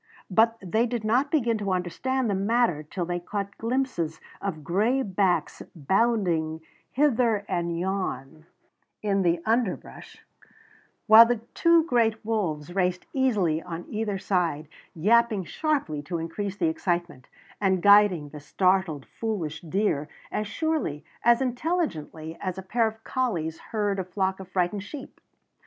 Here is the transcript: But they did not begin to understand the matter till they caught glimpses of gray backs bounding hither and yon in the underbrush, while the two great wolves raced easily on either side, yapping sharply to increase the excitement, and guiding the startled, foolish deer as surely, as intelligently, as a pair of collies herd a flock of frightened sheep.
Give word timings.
But 0.31 0.57
they 0.63 0.87
did 0.87 1.03
not 1.03 1.29
begin 1.29 1.59
to 1.59 1.71
understand 1.73 2.27
the 2.27 2.33
matter 2.33 2.81
till 2.81 3.05
they 3.05 3.19
caught 3.19 3.55
glimpses 3.59 4.19
of 4.41 4.63
gray 4.63 5.03
backs 5.03 5.61
bounding 5.75 6.61
hither 6.89 7.45
and 7.47 7.77
yon 7.79 8.47
in 9.03 9.21
the 9.21 9.43
underbrush, 9.45 10.25
while 11.05 11.27
the 11.27 11.41
two 11.53 11.83
great 11.83 12.25
wolves 12.25 12.73
raced 12.73 13.05
easily 13.13 13.61
on 13.61 13.85
either 13.89 14.17
side, 14.17 14.67
yapping 14.95 15.43
sharply 15.43 16.01
to 16.01 16.17
increase 16.17 16.57
the 16.57 16.67
excitement, 16.67 17.27
and 17.61 17.83
guiding 17.83 18.29
the 18.29 18.39
startled, 18.39 19.05
foolish 19.05 19.61
deer 19.61 20.07
as 20.31 20.47
surely, 20.47 21.05
as 21.23 21.43
intelligently, 21.43 22.35
as 22.41 22.57
a 22.57 22.63
pair 22.63 22.87
of 22.87 23.03
collies 23.03 23.59
herd 23.69 23.99
a 23.99 24.03
flock 24.03 24.39
of 24.39 24.47
frightened 24.47 24.81
sheep. 24.81 25.21